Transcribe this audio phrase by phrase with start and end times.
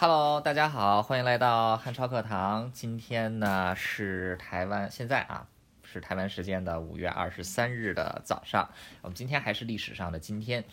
[0.00, 2.72] Hello，大家好，欢迎来到汉超课堂。
[2.72, 5.46] 今天呢是台湾，现在啊
[5.82, 8.70] 是台湾时间的五月二十三日的早上。
[9.02, 10.64] 我们今天还是历史上的今天，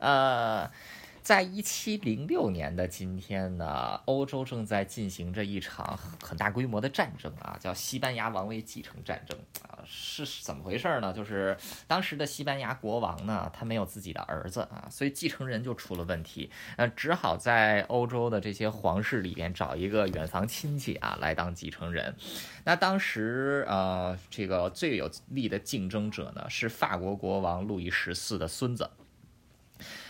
[0.00, 0.70] 呃。
[1.24, 11.14] 在一七零六年的今天呢，欧洲正在进行着一场很大规模的战争啊，叫西班牙王位继承战争啊，是怎么回事呢？
[11.14, 22.14] 就是当时的西班牙国王呢，他没有自己的儿子啊，所以继承人就出了问题，呃，只好在欧洲的这些皇室里边找一个远房亲戚啊来当继承人。
[22.64, 28.90] 那当时呃，这个最有力的竞争者呢，是法国国王路易十四的孙子。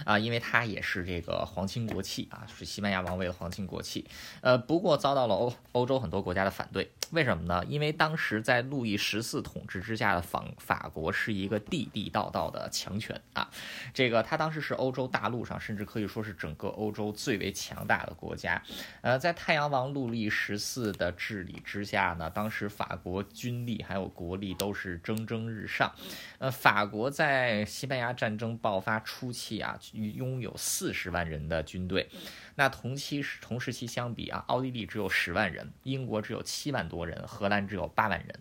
[0.04, 4.04] 啊，因为他也是这个皇亲国戚啊，是西班牙王位的皇亲国戚。
[4.40, 6.90] 呃，不过遭到了欧欧洲很多国家的反对。
[7.10, 7.64] 为什么呢？
[7.68, 13.48] 因为当时在路易十四统治之下的法法国是一个地地道道的强权啊。
[13.92, 18.60] 这个他当时是欧洲大陆上，甚至可以说是整个欧洲最为强大的国家。
[19.02, 25.92] 呃，在太阳王路易十四的治理之下呢，当时法国军力还有国力都是蒸蒸日上。
[26.38, 29.78] 呃，法国在西班牙战争爆发初期啊。
[29.94, 32.08] 拥有四十万人的军队，
[32.54, 38.40] 那同期同时期相比啊，奥地利只有十万人，英国只有七万多人，荷兰只有八万人。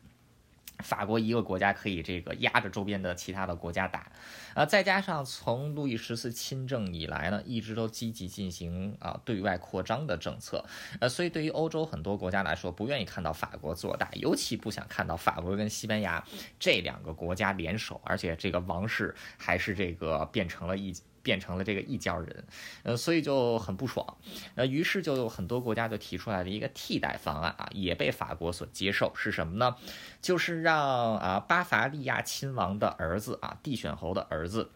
[0.79, 4.11] 法国一个国家可以这个压着周边的其他的国家打，
[4.55, 10.65] 呃，再加上从路易十四亲政以来呢，一直都积极进行啊对外扩张的政策，
[10.99, 16.21] 呃，所以对于欧洲很多国家来说，不愿意看到法国做大，尤其不想看到法国跟西班牙
[16.59, 20.93] 这两个国家联手，而且这个王室还是这个变成了一。
[21.23, 22.43] 变成了这个一家人，
[22.83, 24.05] 呃，所以就很不爽，
[24.53, 29.75] 呃，于是就有很多国家就提出来了一个替代方案啊，也被法国所接受，是什么呢？
[30.21, 34.69] 就是让啊巴伐利亚亲王的儿子啊，帝选侯的儿子。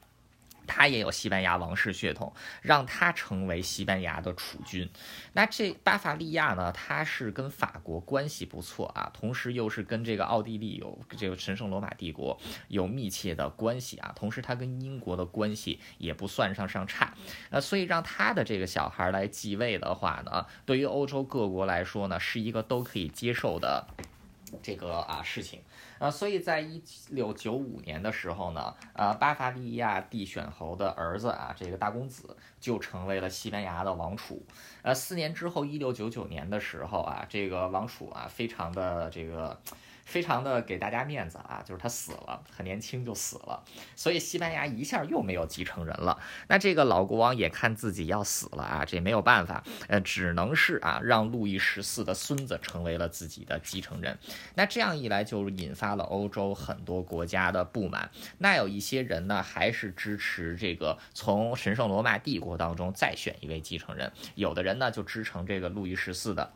[0.68, 4.88] 他也有西班牙王室血统，让他成为西班牙的储君。
[5.34, 6.72] 那这巴伐利亚呢？
[6.72, 14.12] 他是跟法国关系不错啊，同时又是跟这个奥地利有这个神圣罗马帝国有密切的关系啊。
[14.16, 17.14] 同时，他跟英国的关系也不算上上差。
[17.50, 23.88] 呃，所以让他的这个小孩来继位的话呢，对于欧洲各国来说呢，是一个都可以接受的
[24.62, 25.62] 这个啊事情。
[26.00, 34.46] 啊，所以在一六九五年的时候呢，呃，巴伐利亚地选侯的儿子啊，这个大公子就成为了西班牙的王储。
[34.82, 39.60] 呃，四年之后，一六九九年的时候啊，这个王储啊，非常的这个。
[40.08, 43.62] 非常的给大家面子啊，就是他死了，很年轻就死了，
[43.94, 46.18] 所以西班牙一下又没有继承人了。
[46.48, 54.18] 那这个老国王也看自己要死了啊，这没有办法，呃，只能是啊，让路易十四的孙子成为了自己的继承人。
[54.56, 58.10] 那这样一来，就引发了欧洲很多国家的不满。
[58.38, 64.10] 那有一些人呢，还是支持这个从神圣罗马帝国当中再选一位继承人。
[64.36, 66.54] 有的人呢，就支持这个路易十四的。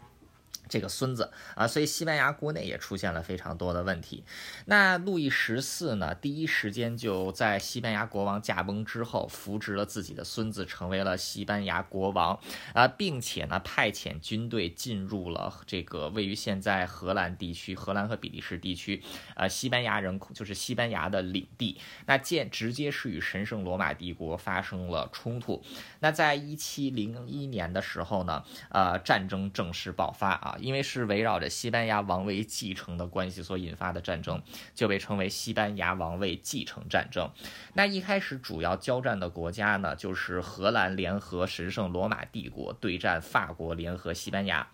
[0.70, 4.24] 这个孙子啊，所以西班牙国内也出现了非常多的问题。
[4.66, 12.40] 那路易十四呢，第一时间就在西班牙国王驾崩之后，扶植了自己的孙子，成为了西班牙国王
[12.74, 19.04] 啊，并且呢，派遣军队进入了这个位于现在荷兰地区、荷兰和比利时地区，
[19.36, 21.78] 呃，西班牙人口就是西班牙的领地。
[22.06, 25.62] 那见直接是与神圣罗马帝国发生了冲突。
[26.00, 30.51] 那在一七零一年的时候呢，呃，战争正式爆发啊。
[30.60, 34.42] 因为是围绕着西班牙王位继承的关系所引发的战争，
[34.74, 37.30] 就被称为西班牙王位继承战争。
[37.74, 44.68] 那一开始主要交战的国家呢，就是荷兰联合神圣罗马帝国对战法国联合西班牙。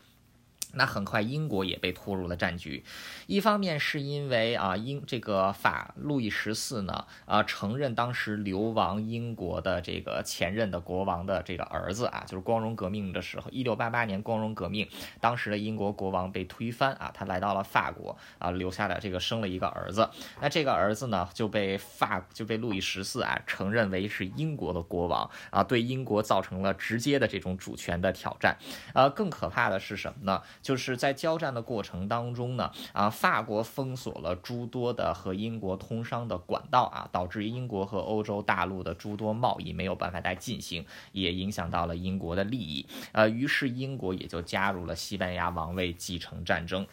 [0.74, 2.84] 那很快，英国也被拖入了战局。
[3.26, 14.88] 一方面是因为啊，英这个法路易十四呢，啊承认当时流亡英国的这个前任的国王的这个儿子啊，就是光荣革命的时候，一六八八年光荣革命，
[15.20, 20.10] 当时的英国国王被推翻啊，他来到了法国啊，留下了这个生了一个儿子。
[20.42, 28.58] 那这个儿子呢，就被法就被路易十四啊承认为是英国的国王啊，对英国造成了直接的这种主权的挑战。
[28.94, 30.42] 呃，更可怕的是什么呢？
[30.62, 42.86] 就是在交战的过程当中呢，啊，法国封锁了诸多的和英国通商的管道啊，导致英国和欧洲大陆的诸多贸易没有办法再进行，也影响到了英国的利益。
[43.12, 46.86] 呃，于是英国也就加入了西班牙王位继承战争。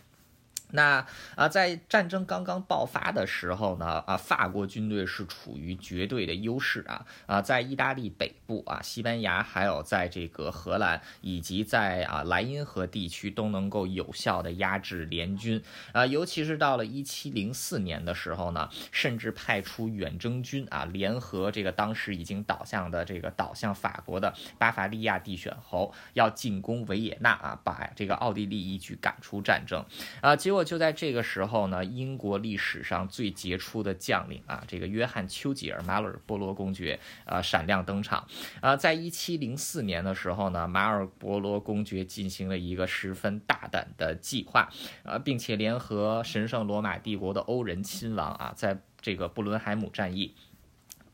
[0.75, 1.07] 那
[1.37, 15.63] 啊，在战争刚刚爆发的时候呢，啊，法国军队是处于绝对的优势啊啊，在意大利北部啊、西班牙，还有在这个荷兰以及在啊莱茵河地区都能够有效的压制联军
[15.93, 29.85] 啊，尤其是到了一七零四年的时候呢，甚至派出远征军啊，联合这个当时已经倒向的这个倒向法国的巴伐利亚地选侯，要进攻维也纳啊，把这个奥地利一举赶出战争
[30.21, 30.64] 啊，结果。
[30.65, 38.27] 就在这个时候呢，英国历史上最杰出的将领啊，这个约翰丘吉尔马尔波罗公爵啊闪亮登场
[38.61, 44.69] 啊，在一七零四年的时候呢，马尔波罗公爵进行了一个十分大胆的计划
[45.03, 50.35] 啊，并且联合神圣罗马帝国的欧仁亲王啊，在这个布伦海姆战役。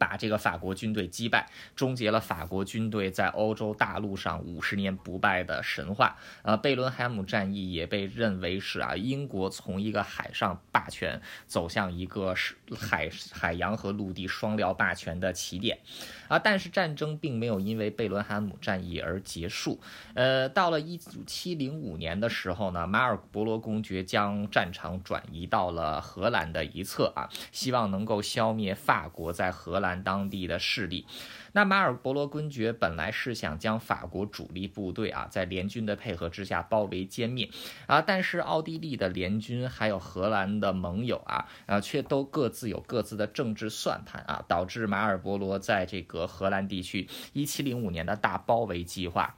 [0.00, 6.16] 把这个法国军队击败，终结了法国军队在欧洲大陆上五十年不败的神话。
[6.40, 15.78] 呃，贝伦海姆战役也被认为是啊，英国从一个海上霸权走向一个是海海洋和陆地双料霸权的起点。
[16.28, 19.78] 啊，但是战争并没有因为贝伦海姆战役而结束。
[20.14, 29.89] 呃，到了一七零五年的时候呢，马尔博罗公爵将战场转移到了荷兰的一侧啊，希望能够消灭法国在荷兰。
[30.02, 31.06] 当地的势力，
[31.52, 37.48] 那马尔伯罗公爵本来是想将法国主力部队啊，在联军的配合之下包围歼灭
[37.86, 49.34] 啊，但是奥地利的联军还有荷兰的盟友啊啊，却都各自有各自的政治算盘啊，导致马尔伯罗在这个荷兰地区一七零五年的大包围计划。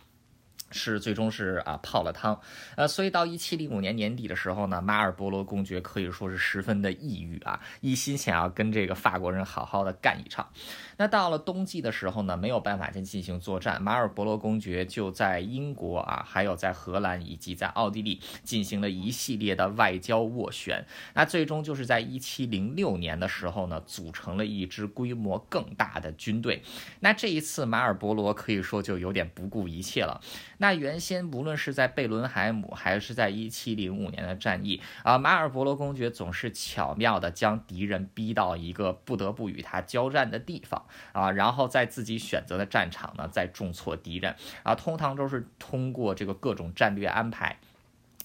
[0.73, 2.41] 是最终是啊泡了汤，
[2.77, 10.49] 呃，所以到一七零五年年底的时候呢，马尔波罗公爵可以说是十分的抑郁啊，一心想要跟这个法国人好好的干一场。
[10.97, 20.85] 那到了冬季的时候呢，没有办法再进行作战，马尔波罗公爵就在英国啊，还有在荷兰以及在奥地利进行了一系列的外交斡旋。
[21.15, 26.63] 那最终就是在一七零六年的时候呢，组成了一支规模更大的军队。
[27.01, 30.21] 那这一次马尔波罗可以说就有点不顾一切了。
[30.63, 47.59] 那原先无论是在贝伦海姆，还是在一七零五年的战役啊，马尔伯罗公爵总是巧妙的将敌人逼到一个不得不与他交战的地方啊，然后在自己选择的战场呢，再重挫敌人啊，通常都是通过这个各种战略安排。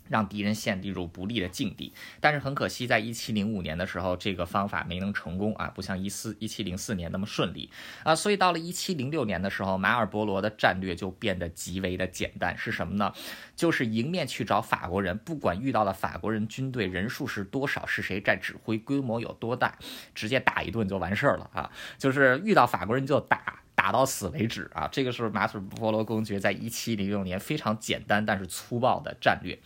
[0.10, 7.70] 让敌人陷入不利的境地，但是很可惜，在一七零五年的时候，这个方法没能成功啊，不像一四一七零四年那么顺利
[8.04, 13.14] 啊，所以到了一七零六年的时候，马尔波罗的战略就变得极为的简单，是什么呢？
[13.56, 19.78] 就是迎面去找法国人，不管遇到的法国人军队人数是多少，是谁在指挥，规模有多大，
[20.16, 23.62] 直接打一顿就完事儿了啊，就是遇到法国人就打。
[23.88, 24.90] 打到死为止啊！
[24.92, 29.58] 这个是马尔波罗公爵在一七零六年非常简单但是粗暴的战略。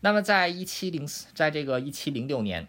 [0.00, 2.66] 那么，在一七零四，在这个一七零六年。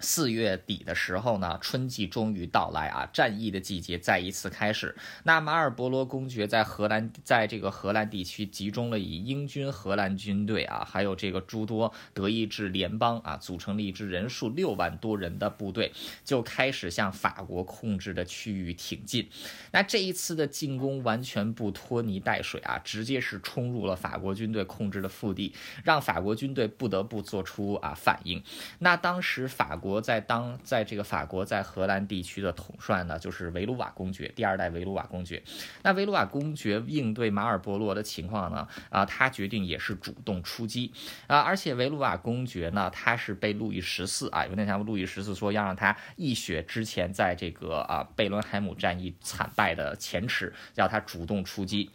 [0.00, 4.96] 四月底的时候呢，春季终于到来啊，战役的季节再一次开始。
[5.24, 15.92] 那马尔伯罗公爵在荷兰，在这个荷兰地区集中了以英军荷兰军队啊，还有这个诸多德意志联邦啊，组成了一支人数六万多人的部队，
[16.24, 19.28] 就开始向法国控制的区域挺进。
[19.72, 25.54] 那这一次的进攻完全不拖泥带水啊，直接是冲入了法国军队控制的腹地，
[25.84, 28.42] 让法国军队不得不做出啊反应。
[28.78, 29.89] 那当时法国。
[29.90, 35.42] 国在当在这个法国在荷兰地区的统帅呢，就是维鲁瓦公爵，第二代维鲁瓦公爵。
[35.82, 40.92] 那维鲁瓦公爵应对马尔波罗的情况呢，啊，他决定也是主动出击
[41.26, 51.90] 啊，而且维鲁瓦公爵呢，他是被路易十四啊，有点像路易十四说要让他一雪之前在这个啊贝伦海姆战役惨败的前耻，要他主动出击。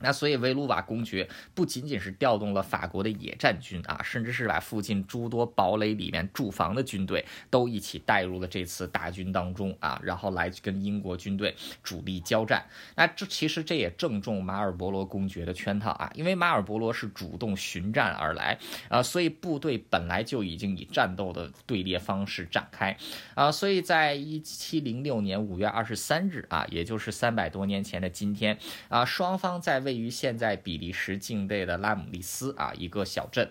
[0.00, 12.64] 那所以维鲁瓦公爵不仅仅是调动了法国的野战军啊，甚至是把附近诸多堡垒里面驻防的军队都一起带入了这次大军当中啊，然后来跟英国军队主力交战。
[12.94, 18.56] 那这其实这也正中马尔伯罗公爵的圈套啊，因为马尔伯罗是主动寻战而来
[18.88, 22.96] 啊，所以部队本来就已经以战斗的队列方式展开
[23.34, 28.56] 啊，所以在一七零六年五月二十三日啊，也就是三百多年前的今天
[28.88, 29.87] 啊，双方在。
[29.88, 33.50] 位于现在比利时境内的拉姆利斯啊，一个小镇。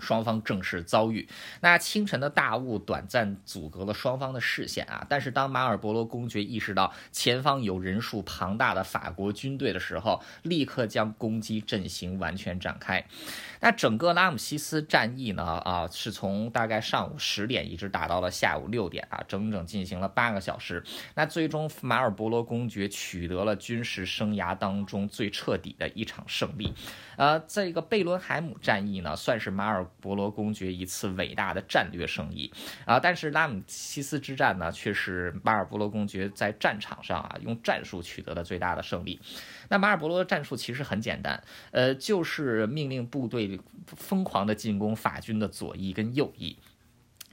[0.00, 1.28] 双方正式遭遇，
[1.60, 5.06] 那清晨的大雾短暂阻隔了双方的视线啊。
[5.08, 13.06] 但是当马尔伯罗公爵意识到前方有人数庞大的法国军队的时候，立刻将攻击阵型完全展开。
[13.64, 20.84] 那整个拉姆西斯战役呢啊，是从大概上午十点一直打到了下午六点啊，整整进行了八个小时。
[21.14, 26.74] 那最终马尔伯罗公爵取得了军事生涯当中最彻底的一场胜利。
[27.16, 32.52] 呃，这个贝伦海姆战役呢，算是马尔伯罗公爵一次伟大的战略胜利
[32.84, 33.00] 啊。
[33.00, 39.18] 但是拉姆西斯之战呢，却是马尔伯罗公爵在战场上啊用战术取得的最大的胜利。
[39.74, 46.56] 那马尔博罗的战术其实很简单，呃，就是命令部队疯狂的进攻法军的左翼跟右翼。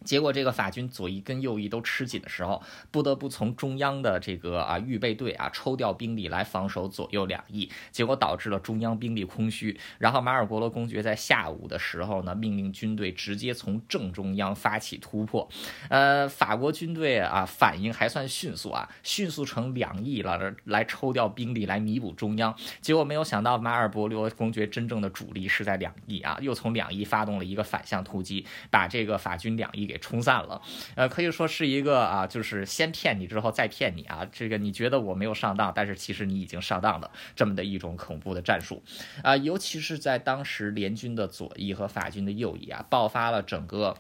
[0.04, 9.80] 结果，这个法军左翼跟右翼都吃紧的时候，不得不从中央的这个啊预备队啊抽调兵力来防守左右两翼，结果导致了中央兵力空虚。
[10.00, 15.48] 然后马尔博罗公爵在下午的时候呢，命令军队直接从正中央发起突破。
[15.90, 22.56] 呃，法国军队啊反应还算迅速啊，迅速成两翼了来抽调兵力来弥补中央。
[22.82, 29.91] 结果没有想到马尔博罗公爵真正的主力是在两翼啊，又从两翼发动了一个反向突击，把这个法军两翼。
[29.92, 30.62] 给冲散了，
[30.96, 38.82] 呃，可以说是一个啊，就是先骗你之后再骗你啊，这个你觉得我没有上当，但是其实你已经上当了，这么的一种恐怖的战术
[39.22, 43.98] 啊，尤其是在当时联军的左翼和法军的右翼啊，爆发了整个。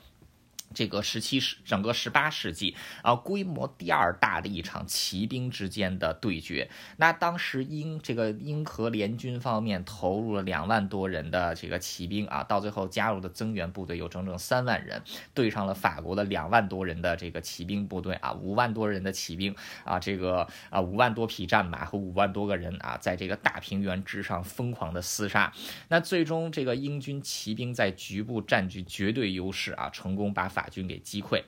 [0.74, 6.70] 这个十七世整个十八世纪啊，规模第二大的一场骑兵之间的对决。
[6.98, 15.02] 那当时英这个英荷联军方面投入了两万多人的这个骑兵啊，到最后加入的增援部队有整整三万人，
[15.34, 25.52] 对上了法国的两万多人的这个骑兵部队啊，五万多人的骑兵啊，这个啊五万多匹战马和五万多个人啊，在这个大平原之上疯狂的厮杀。
[25.90, 30.61] 那最终这个英军骑兵在局部占据绝对优势啊，成功把法。
[30.62, 31.44] 法军给击溃。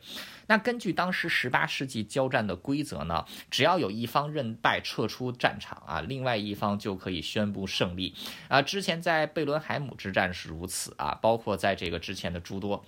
[0.47, 8.15] 那根据当时十八世纪交战的规则呢，只要有一方认败撤出战场啊，另外一方就可以宣布胜利
[8.47, 8.61] 啊。
[8.61, 12.83] 之前在贝伦海姆之战是如此啊，包括在这个之前的诸多。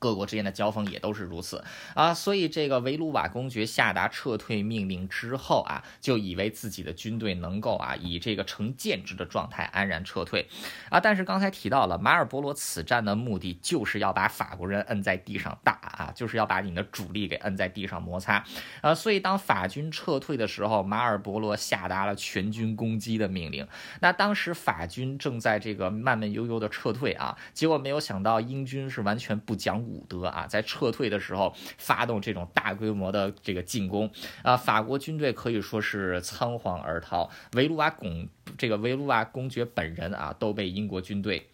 [0.00, 1.62] 各国之间的交锋也都是如此
[1.94, 10.48] 啊，所以这个维鲁瓦公爵下达撤退命令之后啊，就以为自己的军队能够啊以这个成建制的状态安然撤退
[10.88, 10.98] 啊。
[10.98, 18.42] 但是刚才提到了马尔博罗此战的目的就是要把法国人摁在地上打啊，就是要把你的主力给摁在地上摩擦
[18.80, 18.94] 啊。
[18.94, 23.68] 所以当法军撤退的时候，马尔博罗下达了全军攻击的命令。
[24.00, 29.89] 那当时法军正在这个慢慢悠悠的撤退啊，结果没有想到英军是完全不讲。
[29.89, 34.10] 武伍德啊，在撤退的时候发动这种大规模的这个进攻
[34.42, 41.46] 啊，法国军队可以说是仓皇而逃，维鲁瓦公这个维鲁瓦公爵本人啊都被英国军队。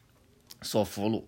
[0.63, 1.23] 所俘虏，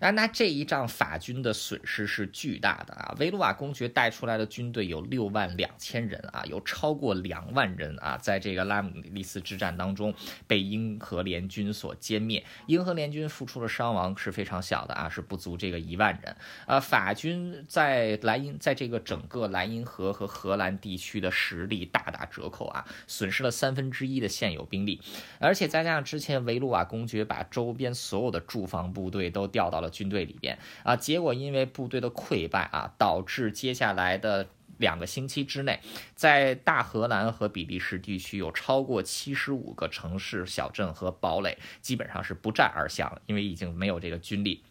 [0.00, 3.14] 那那这一仗法军的损失是巨大的啊！
[3.18, 10.14] 维鲁瓦公爵带出来的军队有六万两千人啊，有超过两万人啊，在这个拉姆利斯之战当中
[10.46, 12.44] 被英荷联军所歼灭。
[12.66, 16.36] 英荷联军付出的伤亡是非常小的啊，是不足这个一万人。
[16.66, 25.00] 呃，法军在莱茵，在这个整个莱茵河和荷兰地区的实力大打折扣啊，损失了三分之一的现有兵力，
[25.40, 35.78] 而且再加上之前维鲁瓦公爵把周边所有的驻防部队都调到了军队里边啊，结果因为部队的溃败啊，导致接下来的两个星期之内，
[36.16, 44.64] 在大荷兰和比利时地区有超过七十五个城市、小镇和堡垒基本上是不战而降，因为已经没有这个军力。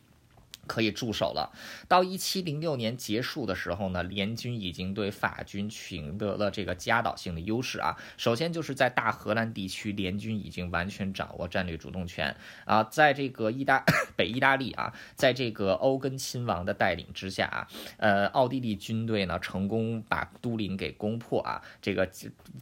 [0.68, 1.52] 可以驻守了。
[1.88, 7.98] 到一七零六年结束的时候呢，联军已经对法军取得了这个压倒性的优势啊。
[8.18, 12.84] 首先就是在大荷兰地区，联军已经完全掌握战略主动权啊。
[12.84, 13.84] 在这个意大
[14.16, 17.68] 北意大利啊，在这个欧根亲王的带领之下啊，
[17.98, 22.10] 呃，奥地利军队呢成功把都灵给攻破啊，这个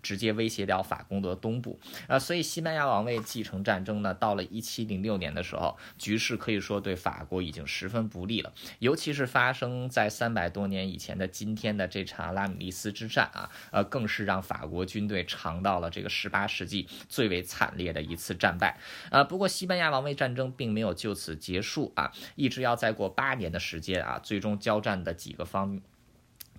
[0.01, 2.17] 直接威胁掉法公的东部啊。
[2.17, 7.90] 所以西班牙王位继承战争呢，到了一七零六年的时候，局势可以说对法国已经十。
[7.91, 18.79] 分不利了，尤其是发生在三百多年以前的今天的这场拉米利斯之战啊，呃，更是让法国军队尝到了这个十八世纪最为惨烈的一次战败
[19.11, 19.23] 啊。
[19.23, 25.81] 不过，西班牙王位战争并没有就此结束啊，一直要再过八年的时间啊，最终交战的几个方。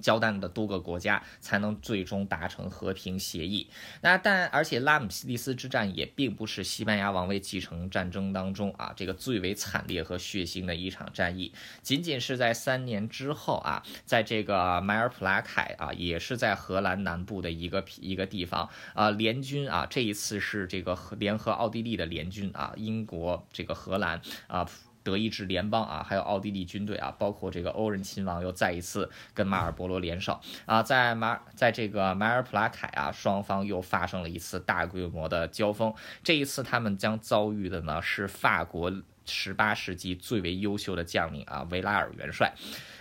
[0.00, 3.68] 交战的多个国家才能最终达成和平协议。
[4.00, 11.52] 那但而且拉姆西利斯之战也并不是西班牙王位继承战争当中啊这个最为惨烈和血腥的一场战役。
[11.82, 24.68] 仅仅是在三年之后啊，在这个迈尔普拉凯啊，也是在荷兰南部的一个一个地方啊，联军啊这一次是这个联合奥地利的联军啊，英国这个荷兰啊。
[25.02, 35.92] 德意志联邦啊，还有奥地利军队啊，包括这个欧仁亲王又再一次跟马尔博罗联手啊，在马在这个马尔普拉凯啊，双方又发生了一次大规模的交锋。
[36.23, 38.92] 这一次他们将遭遇的呢是法国。
[39.25, 42.55] 十八世纪最为优秀的将领啊，维拉尔元帅，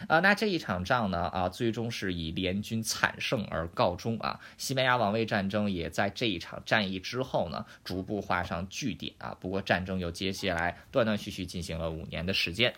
[0.08, 4.40] 啊，那这一场仗呢，啊，最终是以联军惨胜而告终啊。
[4.58, 9.36] 西班牙王位战争也在这一场战役之后呢，逐步画上句点啊。
[9.40, 12.74] 不过战争又接下来断断续续进行了五年的时间。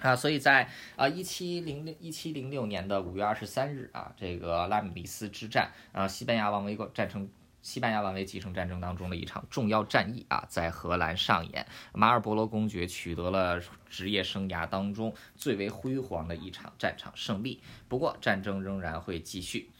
[0.00, 7.28] 啊，所以在啊一七零六一七零六年的五月二十三日啊，这个拉米利斯之战啊，西班牙王维战争。
[7.60, 17.60] 西班牙王位继承战争当中的一场重要战役啊，在荷兰上演，马尔伯罗公爵取得了职业生涯当中最为辉煌的一场战场胜利。
[17.88, 19.70] 不过，战争仍然会继续。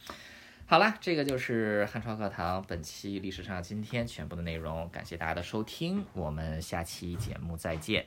[0.65, 7.97] 好了，这个就是汉朝课堂本期历史上今天全部的内容，感谢大家的收听，我们下期节目再见。